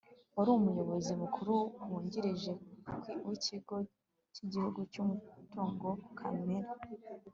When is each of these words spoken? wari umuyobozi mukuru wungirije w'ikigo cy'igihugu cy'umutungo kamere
wari 0.35 0.49
umuyobozi 0.57 1.11
mukuru 1.21 1.55
wungirije 1.87 2.51
w'ikigo 3.25 3.75
cy'igihugu 4.33 4.79
cy'umutungo 4.91 5.87
kamere 6.17 6.69